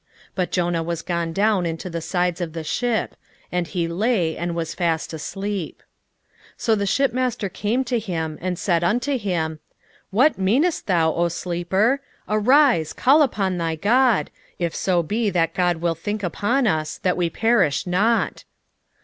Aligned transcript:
But 0.33 0.49
Jonah 0.51 0.81
was 0.81 1.03
gone 1.03 1.31
down 1.31 1.67
into 1.67 1.87
the 1.87 2.01
sides 2.01 2.41
of 2.41 2.53
the 2.53 2.63
ship; 2.63 3.15
and 3.51 3.67
he 3.67 3.87
lay, 3.87 4.35
and 4.35 4.55
was 4.55 4.73
fast 4.73 5.13
asleep. 5.13 5.83
1:6 6.53 6.53
So 6.57 6.73
the 6.73 6.87
shipmaster 6.87 7.49
came 7.49 7.83
to 7.83 7.99
him, 7.99 8.39
and 8.41 8.57
said 8.57 8.83
unto 8.83 9.15
him, 9.15 9.59
What 10.09 10.39
meanest 10.39 10.87
thou, 10.87 11.13
O 11.13 11.27
sleeper? 11.27 12.01
arise, 12.27 12.93
call 12.93 13.21
upon 13.21 13.59
thy 13.59 13.75
God, 13.75 14.31
if 14.57 14.73
so 14.75 15.03
be 15.03 15.29
that 15.29 15.53
God 15.53 15.77
will 15.77 15.93
think 15.93 16.23
upon 16.23 16.65
us, 16.65 16.97
that 17.03 17.15
we 17.15 17.29
perish 17.29 17.85
not. 17.85 18.43